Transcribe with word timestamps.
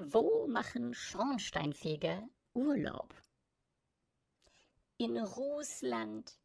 Wo 0.00 0.46
machen 0.46 0.94
Schornsteinfeger 0.94 2.22
Urlaub? 2.54 3.12
In 4.96 5.18
Russland. 5.18 6.38